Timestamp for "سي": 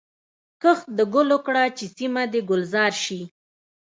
3.03-3.21